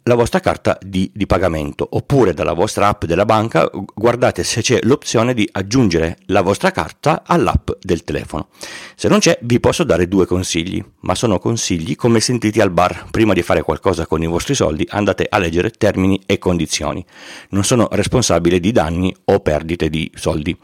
la 0.03 0.17
vostra 0.17 0.41
carta 0.41 0.77
di, 0.85 1.09
di, 1.15 1.27
pagamento. 1.27 1.87
Oppure 1.93 2.35
dalla 2.35 2.53
vostra 2.53 2.89
app 2.89 3.05
della 3.05 3.25
banca 3.25 3.71
guardate 3.95 4.43
se 4.43 4.63
c'è 4.63 4.81
l'opzione 4.83 5.33
di 5.33 5.49
aggiungere 5.51 6.19
la 6.27 6.43
vostra 6.43 6.73
carta 6.73 7.23
all'app 7.25 7.71
del 7.81 8.03
telefono. 8.03 8.49
Se 8.97 9.09
non 9.09 9.21
c'è, 9.21 9.39
vi 9.43 9.61
posso 9.61 9.85
dare 9.85 10.09
due 10.09 10.27
consigli, 10.27 10.85
ma 11.01 11.15
sono 11.15 11.39
consigli 11.39 11.95
come 11.95 12.19
sentiti 12.19 12.61
al 12.61 12.71
bar. 12.71 13.07
Prima 13.13 13.33
di 13.33 13.43
fare 13.43 13.63
qualcosa 13.63 14.07
con 14.07 14.21
i 14.23 14.27
vostri 14.27 14.57
soldi, 14.57 14.85
andate 14.91 15.27
a 15.29 15.39
leggere 15.39 15.71
termini 15.71 16.21
e 16.27 16.39
condizioni. 16.39 17.05
Non 17.51 17.63
sono 17.63 17.87
responsabile 17.93 18.59
di 18.59 18.73
danni 18.73 19.15
o 19.27 19.39
perdite 19.39 19.89
di 19.89 20.11
soldi. 20.17 20.59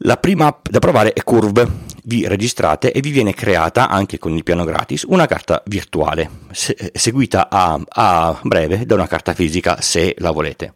La 0.00 0.18
prima 0.18 0.46
app 0.46 0.68
da 0.68 0.78
provare 0.78 1.14
è 1.14 1.22
Curve. 1.22 1.84
Vi 2.04 2.28
registrate 2.28 2.92
e 2.92 3.00
vi 3.00 3.10
viene 3.10 3.32
creata, 3.32 3.88
anche 3.88 4.18
con 4.18 4.36
il 4.36 4.42
piano 4.42 4.64
gratis, 4.64 5.04
una 5.08 5.26
carta 5.26 5.62
virtuale, 5.66 6.30
se- 6.52 6.92
seguita 6.92 7.48
a, 7.48 7.80
a 7.88 8.38
breve 8.42 8.84
da 8.84 8.94
una 8.94 9.08
carta 9.08 9.32
fisica 9.32 9.80
se 9.80 10.14
la 10.18 10.30
volete. 10.30 10.74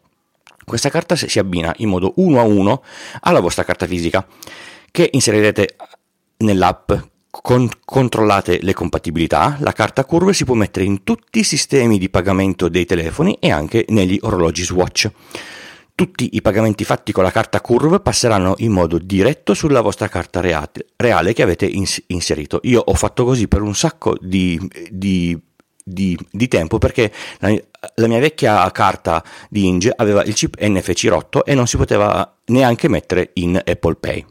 Questa 0.65 0.89
carta 0.89 1.17
si 1.17 1.39
abbina 1.39 1.73
in 1.79 1.91
modo 1.91 2.15
uno 2.17 2.41
a 2.41 2.45
uno 2.45 2.83
alla 3.21 3.41
vostra 3.41 3.63
carta 3.63 3.87
fisica, 3.87 4.27
che 4.91 5.11
inserirete 5.13 5.77
nell'app 6.39 6.91
con, 7.31 7.69
controllate 7.85 8.59
le 8.63 8.73
compatibilità, 8.73 9.57
la 9.61 9.73
carta 9.73 10.05
curve 10.05 10.33
si 10.33 10.45
può 10.45 10.55
mettere 10.55 10.87
in 10.87 11.05
tutti 11.05 11.41
i 11.41 11.45
sistemi 11.45 11.99
di 11.99 12.09
pagamento 12.09 12.69
dei 12.69 12.87
telefoni 12.87 13.37
e 13.39 13.53
anche 13.53 13.85
negli 13.89 14.19
orologi 14.23 14.65
Swatch. 14.65 15.11
Tutti 16.01 16.31
i 16.33 16.41
pagamenti 16.41 16.83
fatti 16.85 17.13
con 17.13 17.25
la 17.25 17.31
carta 17.31 17.61
Curve 17.61 18.01
passeranno 18.01 18.55
in 18.61 18.73
modo 18.73 18.97
diretto 18.97 19.53
sulla 19.53 19.83
vostra 19.83 20.09
carta 20.09 20.41
reale 20.41 21.35
che 21.35 21.43
avete 21.43 21.67
ins- 21.67 22.03
inserito. 22.07 22.61
Io 22.63 22.81
ho 22.81 22.95
fatto 22.95 23.27
così 23.27 23.49
per 23.49 23.61
un 23.61 23.75
sacco 23.75 24.17
di, 24.19 24.59
di, 24.89 25.39
di, 25.85 26.19
di 26.31 26.49
tempo 26.49 26.79
perché 26.79 27.13
la, 27.41 27.55
la, 27.97 28.07
mia 28.07 28.19
vecchia 28.19 28.71
carta 28.71 29.23
di 29.51 29.67
Inge 29.67 29.93
aveva 29.95 30.25
il 30.25 30.33
chip 30.33 30.57
NFC 30.59 31.05
rotto 31.09 31.45
e 31.45 31.55
non 31.55 31.67
si 31.67 31.77
poteva 31.77 32.35
neanche 32.47 32.89
mettere 32.89 33.33
in 33.35 33.61
Apple 33.63 33.97
Pay. 33.97 34.25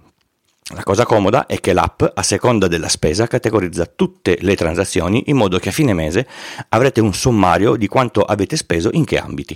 La 0.74 0.82
cosa 0.82 1.06
comoda 1.06 1.46
è 1.46 1.60
che 1.60 1.74
l'app, 1.74 2.02
a 2.12 2.24
seconda 2.24 2.68
della 2.68 2.90
spesa, 2.90 3.28
categorizza 3.28 3.86
tutte 3.86 4.40
le 4.42 4.56
transazioni 4.56 5.26
in 5.28 5.36
modo 5.36 5.60
che 5.60 5.70
a 5.70 5.72
fine 5.72 5.94
mese 5.94 6.28
avrete 6.70 7.00
un 7.00 7.14
sommario 7.14 7.76
di 7.76 7.86
quanto 7.86 8.24
avete 8.24 8.58
speso 8.58 8.90
in 8.92 9.06
che 9.06 9.20
ambiti. 9.20 9.56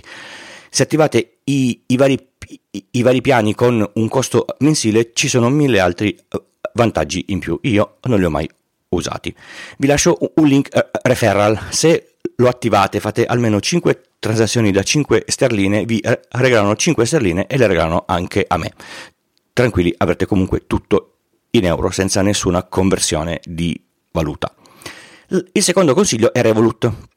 Se 0.74 0.82
attivate 0.82 1.36
i, 1.44 1.82
i, 1.86 1.96
vari, 1.96 2.18
i, 2.72 2.84
i 2.90 3.02
vari 3.02 3.20
piani 3.20 3.54
con 3.54 3.88
un 3.94 4.08
costo 4.08 4.44
mensile 4.58 5.12
ci 5.12 5.28
sono 5.28 5.48
mille 5.48 5.78
altri 5.78 6.12
eh, 6.16 6.42
vantaggi 6.72 7.26
in 7.28 7.38
più. 7.38 7.56
Io 7.62 7.98
non 8.06 8.18
li 8.18 8.24
ho 8.24 8.30
mai 8.30 8.50
usati. 8.88 9.32
Vi 9.78 9.86
lascio 9.86 10.18
un 10.34 10.48
link 10.48 10.70
uh, 10.74 10.80
referral. 11.02 11.68
Se 11.70 12.16
lo 12.34 12.48
attivate, 12.48 12.98
fate 12.98 13.24
almeno 13.24 13.60
5 13.60 14.00
transazioni 14.18 14.72
da 14.72 14.82
5 14.82 15.26
sterline, 15.28 15.84
vi 15.84 16.02
regalano 16.30 16.74
5 16.74 17.06
sterline 17.06 17.46
e 17.46 17.56
le 17.56 17.68
regalano 17.68 18.02
anche 18.08 18.44
a 18.44 18.56
me. 18.56 18.72
Tranquilli, 19.52 19.94
avrete 19.96 20.26
comunque 20.26 20.66
tutto 20.66 21.18
in 21.50 21.66
euro 21.66 21.92
senza 21.92 22.20
nessuna 22.20 22.64
conversione 22.64 23.38
di 23.44 23.80
valuta. 24.10 24.52
Il 25.28 25.62
secondo 25.62 25.94
consiglio 25.94 26.32
è 26.32 26.42
Revolut. 26.42 27.13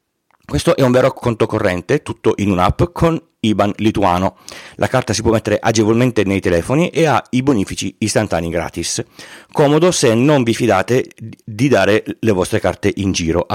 Questo 0.50 0.78
è 0.78 0.82
un 0.82 0.92
vero 0.92 1.12
conto 1.12 1.46
corrente, 1.46 2.02
tutto 2.02 2.34
in 2.38 2.52
un'app 2.52 2.84
con 2.94 3.22
IBAN 3.42 3.74
lituano. 3.80 4.38
La 4.76 4.88
carta 4.88 5.12
si 5.12 5.22
può 5.22 5.32
mettere 5.32 5.60
agevolmente 5.60 6.24
nei 6.24 6.40
telefoni 6.40 6.88
e 6.88 7.06
ha 7.06 7.22
i 7.32 7.44
bonifici 7.44 7.94
istantanei 7.98 8.50
gratis. 8.50 9.04
Comodo 9.52 9.92
se 9.92 10.14
non 10.14 10.44
vi 10.44 10.54
fidate 10.54 11.10
di 11.44 11.68
dare 11.68 12.02
le 12.18 12.32
vostre 12.32 12.62
carte 12.62 12.94
in 12.96 13.12
giro. 13.12 13.46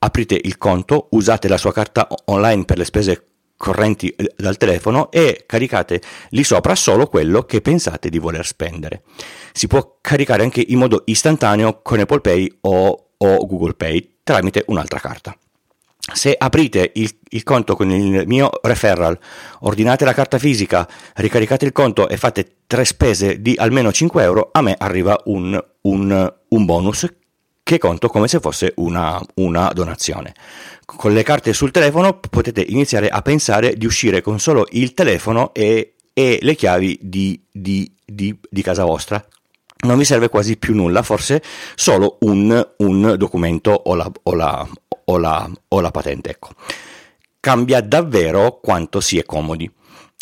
Aprite 0.00 0.40
il 0.42 0.58
conto, 0.58 1.06
usate 1.12 1.46
la 1.46 1.58
sua 1.58 1.72
carta 1.72 2.08
online 2.24 2.64
per 2.64 2.76
le 2.76 2.86
spese 2.86 3.26
correnti 3.56 4.08
eh, 4.08 4.34
dal 4.36 4.56
telefono 4.56 5.12
e 5.12 5.44
caricate 5.46 6.02
lì 6.30 6.42
sopra 6.42 6.74
solo 6.74 7.06
quello 7.06 7.44
che 7.44 7.60
pensate 7.60 8.08
di 8.08 8.18
voler 8.18 8.44
spendere. 8.44 9.02
Si 9.52 9.68
può 9.68 9.98
caricare 10.00 10.42
anche 10.42 10.64
in 10.66 10.78
modo 10.78 11.02
istantaneo 11.04 11.82
con 11.82 12.00
Apple 12.00 12.20
Pay 12.20 12.58
o, 12.62 13.10
o 13.16 13.46
Google 13.46 13.74
Pay 13.74 14.16
tramite 14.24 14.64
un'altra 14.66 14.98
carta 14.98 15.36
se 16.12 16.34
aprite 16.36 16.92
il, 16.94 17.10
il, 17.30 17.42
conto 17.42 17.76
con 17.76 17.90
il 17.90 18.26
mio 18.26 18.50
referral, 18.62 19.18
ordinate 19.60 20.04
la 20.04 20.12
carta 20.12 20.38
fisica, 20.38 20.88
ricaricate 21.14 21.64
il 21.64 21.72
conto 21.72 22.08
e 22.08 22.16
fate 22.16 22.56
tre 22.66 22.84
spese 22.84 23.40
di 23.40 23.54
almeno 23.56 23.92
5 23.92 24.22
euro, 24.22 24.50
a 24.52 24.62
me 24.62 24.74
arriva 24.78 25.18
un, 25.24 25.62
un, 25.82 26.34
un 26.48 26.64
bonus 26.64 27.06
che 27.62 27.78
conto 27.78 28.08
come 28.08 28.28
se 28.28 28.40
fosse 28.40 28.72
una, 28.76 29.20
una, 29.34 29.70
donazione. 29.72 30.34
Con 30.84 31.12
le 31.12 31.22
carte 31.22 31.52
sul 31.52 31.70
telefono 31.70 32.18
potete 32.18 32.60
iniziare 32.60 33.08
a 33.08 33.22
pensare 33.22 33.74
di 33.74 33.86
uscire 33.86 34.20
con 34.20 34.38
solo 34.38 34.66
il 34.70 34.94
telefono 34.94 35.54
e, 35.54 35.94
e 36.12 36.38
le 36.42 36.54
chiavi 36.54 36.98
di, 37.00 37.42
di, 37.50 37.90
di, 38.04 38.36
di 38.50 38.62
casa 38.62 38.84
vostra, 38.84 39.24
non 39.84 39.98
vi 39.98 40.04
serve 40.04 40.28
quasi 40.28 40.56
più 40.56 40.74
nulla, 40.74 41.02
forse 41.02 41.42
solo 41.74 42.18
un, 42.20 42.68
un 42.78 43.14
documento 43.16 43.70
o 43.70 43.94
la, 43.94 44.10
o, 44.22 44.34
la, 44.34 44.68
o, 45.06 45.18
la, 45.18 45.50
o 45.68 45.80
la 45.80 45.90
patente. 45.90 46.30
Ecco. 46.30 46.50
Cambia 47.40 47.80
davvero 47.80 48.60
quanto 48.60 49.00
si 49.00 49.18
è 49.18 49.24
comodi. 49.24 49.70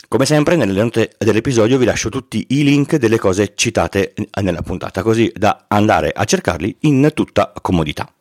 Come 0.09 0.27
sempre 0.27 0.57
nelle 0.57 0.83
note 0.83 1.13
dell'episodio 1.19 1.79
vi 1.79 1.85
lascio 1.85 2.09
tutti 2.09 2.45
i 2.49 2.65
link 2.65 2.97
delle 2.97 3.19
cose 3.19 3.53
citate 3.55 4.15
nella 4.41 4.63
puntata, 4.63 5.03
così 5.03 5.31
da 5.33 5.67
andare 5.69 6.11
a 6.13 6.25
cercarli 6.25 6.79
in 6.81 7.11
tutta 7.15 7.53
comodità. 7.61 8.13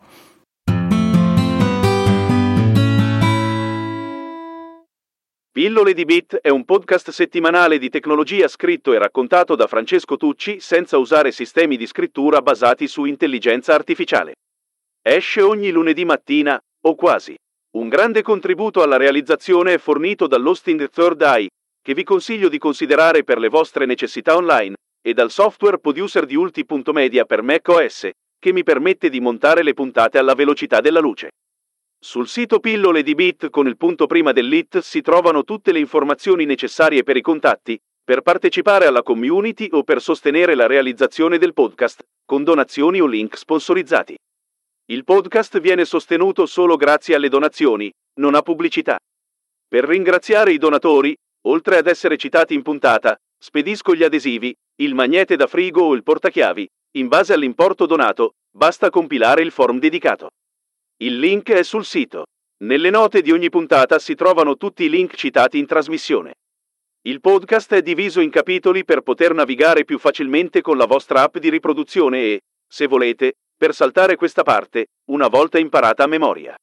Pillole 5.52 5.94
di 5.94 6.06
Bit 6.06 6.36
è 6.36 6.50
un 6.50 6.64
podcast 6.64 7.10
settimanale 7.10 7.80
di 7.80 7.90
tecnologia 7.90 8.48
scritto 8.48 8.94
e 8.94 9.00
raccontato 9.00 9.56
da 9.56 9.66
Francesco 9.66 10.16
Tucci 10.16 10.60
senza 10.60 10.98
usare 10.98 11.32
sistemi 11.32 11.76
di 11.76 11.88
scrittura 11.88 12.42
basati 12.42 12.88
su 12.88 13.06
intelligenza 13.06 13.74
artificiale. 13.74 14.34
Esce 15.12 15.42
ogni 15.42 15.72
lunedì 15.72 16.06
mattina, 16.06 16.60
o 16.82 16.94
quasi. 16.94 17.36
Un 17.78 17.90
grande 17.90 18.22
contributo 18.22 18.84
alla 18.84 18.96
realizzazione 18.96 19.74
è 19.74 19.78
fornito 19.80 20.28
dall'hosting 20.28 20.88
Third 20.88 21.20
Eye, 21.24 21.50
che 21.82 21.96
vi 21.96 22.04
consiglio 22.04 22.48
di 22.48 22.60
considerare 22.60 23.24
per 23.24 23.40
le 23.40 23.50
vostre 23.50 23.88
necessità 23.88 24.36
online, 24.36 24.76
e 25.02 25.14
dal 25.16 25.32
software 25.32 25.80
producer 25.80 26.28
di 26.28 26.36
Ulti.media 26.36 27.26
per 27.26 27.42
macOS, 27.42 28.10
che 28.38 28.54
mi 28.54 28.62
permette 28.62 29.10
di 29.10 29.20
montare 29.20 29.64
le 29.64 29.74
puntate 29.74 30.20
alla 30.20 30.36
velocità 30.36 30.80
della 30.80 31.00
luce. 31.00 31.30
Sul 32.00 32.28
sito 32.28 32.60
Pillole 32.60 33.02
di 33.02 33.16
Bit 33.16 33.50
con 33.50 33.66
il 33.66 33.78
punto 33.78 34.06
prima 34.06 34.32
dell'IT 34.32 34.78
si 34.78 35.02
trovano 35.02 35.44
tutte 35.44 35.72
le 35.72 35.80
informazioni 35.80 36.46
necessarie 36.46 37.02
per 37.02 37.18
i 37.18 37.22
contatti, 37.22 37.76
per 38.04 38.22
partecipare 38.22 38.86
alla 38.86 39.02
community 39.02 39.70
o 39.72 39.82
per 39.82 40.04
sostenere 40.04 40.54
la 40.54 40.68
realizzazione 40.68 41.40
del 41.40 41.54
podcast, 41.54 42.04
con 42.24 42.44
donazioni 42.44 43.02
o 43.02 43.08
link 43.08 43.36
sponsorizzati. 43.36 44.16
Il 44.92 45.04
podcast 45.04 45.60
viene 45.60 45.86
sostenuto 45.86 46.48
solo 46.48 46.76
grazie 46.76 47.14
alle 47.14 47.30
donazioni, 47.30 47.92
non 48.16 48.34
a 48.34 48.42
pubblicità. 48.42 48.98
Per 49.68 49.84
ringraziare 49.84 50.52
i 50.52 50.58
donatori, 50.58 51.16
oltre 51.46 51.78
ad 51.78 51.86
essere 51.86 52.18
citati 52.18 52.56
in 52.56 52.64
puntata, 52.64 53.16
spedisco 53.38 53.94
gli 53.94 54.02
adesivi, 54.02 54.52
il 54.82 54.96
magnete 54.96 55.36
da 55.36 55.46
frigo 55.46 55.84
o 55.84 55.94
il 55.94 56.02
portachiavi. 56.02 56.68
In 56.94 57.08
base 57.08 57.34
all'importo 57.34 57.86
donato, 57.86 58.32
basta 58.50 58.90
compilare 58.90 59.44
il 59.44 59.52
form 59.52 59.78
dedicato. 59.78 60.32
Il 61.04 61.20
link 61.20 61.52
è 61.52 61.62
sul 61.62 61.86
sito. 61.86 62.26
Nelle 62.64 62.90
note 62.90 63.22
di 63.22 63.32
ogni 63.32 63.50
puntata 63.50 64.00
si 64.00 64.16
trovano 64.16 64.58
tutti 64.58 64.86
i 64.86 64.90
link 64.90 65.14
citati 65.14 65.60
in 65.60 65.68
trasmissione. 65.68 66.34
Il 67.02 67.20
podcast 67.20 67.76
è 67.76 67.84
diviso 67.84 68.22
in 68.22 68.32
capitoli 68.32 68.84
per 68.84 69.02
poter 69.02 69.36
navigare 69.36 69.86
più 69.86 70.00
facilmente 70.00 70.62
con 70.62 70.78
la 70.78 70.88
vostra 70.88 71.22
app 71.22 71.38
di 71.38 71.52
riproduzione 71.52 72.24
e, 72.24 72.42
se 72.68 72.88
volete, 72.88 73.34
per 73.60 73.76
saltare 73.76 74.16
questa 74.16 74.44
parte, 74.44 74.86
una 75.12 75.28
volta 75.28 75.60
imparata 75.60 76.06
a 76.06 76.08
memoria. 76.08 76.56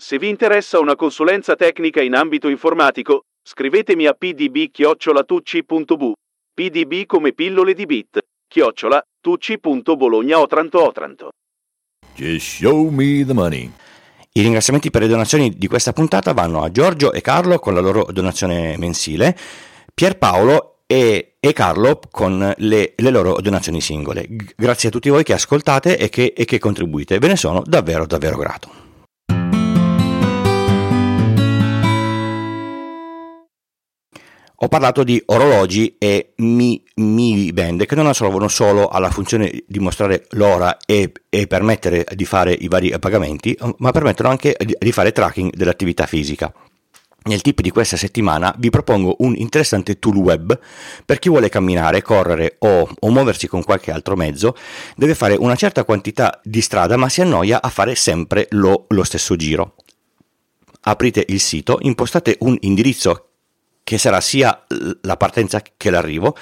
Se 0.00 0.16
vi 0.16 0.28
interessa 0.28 0.78
una 0.78 0.94
consulenza 0.94 1.56
tecnica 1.56 2.00
in 2.00 2.14
ambito 2.14 2.48
informatico, 2.48 3.24
scrivetemi 3.42 4.06
a 4.06 4.12
pdb-tucci.bu, 4.12 6.12
pdb 6.54 7.06
come 7.06 7.32
pillole 7.32 7.74
di 7.74 7.84
bit, 7.84 8.20
chiocciola, 8.46 9.02
tucci.bologna 9.20 10.38
Otranto 10.38 10.86
Otranto. 10.86 11.30
Just 12.14 12.46
show 12.46 12.88
me 12.90 13.24
the 13.24 13.34
money. 13.34 13.68
I 14.32 14.42
ringraziamenti 14.42 14.90
per 14.90 15.02
le 15.02 15.08
donazioni 15.08 15.50
di 15.50 15.66
questa 15.66 15.92
puntata 15.92 16.32
vanno 16.32 16.62
a 16.62 16.70
Giorgio 16.70 17.12
e 17.12 17.20
Carlo 17.20 17.58
con 17.58 17.74
la 17.74 17.80
loro 17.80 18.06
donazione 18.12 18.76
mensile, 18.78 19.36
Pierpaolo 19.92 20.79
e, 20.92 21.34
e 21.38 21.52
Carlo 21.52 22.00
con 22.10 22.52
le, 22.56 22.94
le, 22.96 23.10
loro 23.10 23.40
donazioni 23.40 23.80
singole. 23.80 24.26
Grazie 24.56 24.88
a 24.88 24.90
tutti 24.90 25.08
voi 25.08 25.22
che 25.22 25.34
ascoltate 25.34 25.96
e 25.96 26.08
che, 26.08 26.32
e 26.36 26.44
che 26.44 26.58
contribuite, 26.58 27.20
ve 27.20 27.28
ne 27.28 27.36
sono 27.36 27.62
davvero 27.64 28.06
davvero 28.06 28.36
grato. 28.36 28.70
Ho 34.62 34.68
parlato 34.68 35.04
di 35.04 35.22
orologi 35.26 35.94
e 35.96 36.32
mi, 36.38 36.82
mi 36.96 37.52
band 37.52 37.86
che 37.86 37.94
non 37.94 38.12
servono 38.12 38.48
solo 38.48 38.88
alla 38.88 39.10
funzione 39.10 39.62
di 39.68 39.78
mostrare 39.78 40.26
l'ora 40.30 40.76
e, 40.84 41.12
e, 41.28 41.46
permettere 41.46 42.04
di 42.14 42.24
fare 42.24 42.52
i 42.52 42.66
vari 42.66 42.92
pagamenti, 42.98 43.56
ma 43.76 43.92
permettono 43.92 44.28
anche 44.28 44.56
di, 44.58 44.76
di 44.76 44.92
fare 44.92 45.12
tracking 45.12 45.54
dell'attività 45.54 46.06
fisica. 46.06 46.52
Nel 47.22 47.42
tip 47.42 47.60
di 47.60 47.70
questa 47.70 47.98
settimana 47.98 48.54
vi 48.56 48.70
propongo 48.70 49.16
un 49.18 49.34
interessante 49.36 49.98
tool 49.98 50.16
web 50.16 50.58
per 51.04 51.18
chi 51.18 51.28
vuole 51.28 51.50
camminare, 51.50 52.00
correre 52.00 52.56
o, 52.60 52.88
o, 52.98 53.10
muoversi 53.10 53.46
con 53.46 53.62
qualche 53.62 53.92
altro 53.92 54.16
mezzo, 54.16 54.56
deve 54.96 55.14
fare 55.14 55.34
una 55.34 55.54
certa 55.54 55.84
quantità 55.84 56.40
di 56.42 56.62
strada 56.62 56.96
ma 56.96 57.10
si 57.10 57.20
annoia 57.20 57.60
a 57.60 57.68
fare 57.68 57.94
sempre 57.94 58.46
lo, 58.50 58.86
lo 58.88 59.04
stesso 59.04 59.36
giro. 59.36 59.74
Aprite 60.82 61.24
il 61.28 61.40
sito, 61.40 61.78
impostate 61.82 62.36
un 62.40 62.56
indirizzo 62.60 63.26
che 63.84 63.98
sarà 63.98 64.20
sia 64.22 64.64
la 65.02 65.16
partenza 65.18 65.62
che 65.76 65.90
l'arrivo 65.90 66.34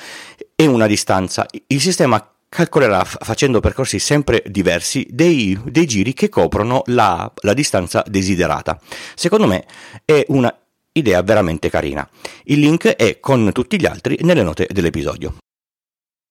e 0.54 0.66
una 0.66 0.86
distanza. 0.86 1.44
Il 1.66 1.80
sistema 1.80 2.24
calcolerà 2.48 3.04
facendo 3.04 3.60
percorsi 3.60 3.98
sempre 3.98 4.42
diversi 4.46 5.06
dei, 5.10 5.58
dei 5.64 5.86
giri 5.86 6.12
che 6.14 6.28
coprono 6.28 6.82
la, 6.86 7.30
la, 7.42 7.52
distanza 7.52 8.02
desiderata. 8.06 8.80
Secondo 9.14 9.46
me 9.46 9.66
è 10.04 10.24
una 10.28 10.54
idea 10.98 11.22
veramente 11.22 11.70
carina. 11.70 12.08
Il 12.44 12.60
link 12.60 12.86
è 12.86 13.20
con 13.20 13.50
tutti 13.52 13.80
gli 13.80 13.86
altri 13.86 14.18
nelle 14.22 14.42
note 14.42 14.66
dell'episodio. 14.70 15.36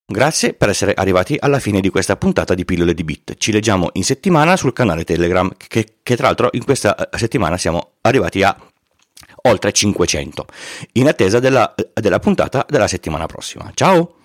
Grazie 0.10 0.54
per 0.54 0.70
essere 0.70 0.94
arrivati 0.94 1.36
alla 1.38 1.60
fine 1.60 1.82
di 1.82 1.90
questa 1.90 2.16
puntata 2.16 2.54
di 2.54 2.64
Pillole 2.64 2.94
di 2.94 3.04
Bit. 3.04 3.36
Ci 3.38 3.52
leggiamo 3.52 3.90
in 3.94 4.04
settimana 4.04 4.56
sul 4.56 4.72
canale 4.72 5.04
Telegram, 5.04 5.52
che, 5.58 5.98
che 6.02 6.16
tra 6.16 6.28
l'altro 6.28 6.48
in 6.54 6.64
questa 6.64 7.10
eh, 7.10 7.18
settimana 7.18 7.58
siamo 7.58 7.96
arrivati 8.02 8.42
a 8.42 8.56
oltre 9.44 9.72
500, 9.72 10.46
in 10.94 11.08
attesa 11.08 11.40
della, 11.40 11.74
della 11.94 12.20
puntata 12.20 12.66
della 12.70 12.88
settimana 12.88 13.26
prossima. 13.26 13.70
Ciao! 13.74 14.17